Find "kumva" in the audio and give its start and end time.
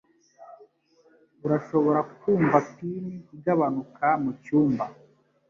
2.19-2.57